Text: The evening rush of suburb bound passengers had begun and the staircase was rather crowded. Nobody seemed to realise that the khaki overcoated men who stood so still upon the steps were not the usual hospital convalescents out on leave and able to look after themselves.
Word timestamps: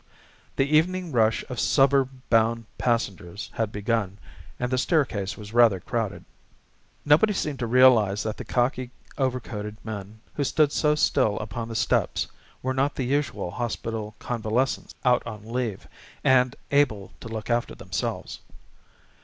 The 0.55 0.65
evening 0.65 1.11
rush 1.11 1.43
of 1.47 1.59
suburb 1.59 2.09
bound 2.31 2.65
passengers 2.79 3.51
had 3.53 3.71
begun 3.71 4.17
and 4.59 4.71
the 4.71 4.79
staircase 4.79 5.37
was 5.37 5.53
rather 5.53 5.79
crowded. 5.79 6.25
Nobody 7.05 7.33
seemed 7.33 7.59
to 7.59 7.67
realise 7.67 8.23
that 8.23 8.37
the 8.37 8.43
khaki 8.43 8.89
overcoated 9.19 9.77
men 9.83 10.19
who 10.33 10.43
stood 10.43 10.71
so 10.71 10.95
still 10.95 11.37
upon 11.37 11.69
the 11.69 11.75
steps 11.75 12.27
were 12.63 12.73
not 12.73 12.95
the 12.95 13.05
usual 13.05 13.51
hospital 13.51 14.15
convalescents 14.17 14.95
out 15.05 15.21
on 15.27 15.43
leave 15.45 15.87
and 16.23 16.55
able 16.71 17.11
to 17.19 17.27
look 17.27 17.51
after 17.51 17.75
themselves. 17.75 18.39